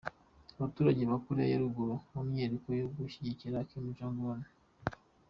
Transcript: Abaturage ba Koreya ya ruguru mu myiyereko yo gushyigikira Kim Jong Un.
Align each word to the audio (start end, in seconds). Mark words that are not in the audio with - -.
Abaturage 0.57 1.01
ba 1.09 1.17
Koreya 1.25 1.49
ya 1.51 1.61
ruguru 1.63 1.93
mu 2.13 2.21
myiyereko 2.27 2.69
yo 2.81 2.87
gushyigikira 2.95 3.67
Kim 3.69 3.85
Jong 3.95 4.19
Un. 4.31 4.39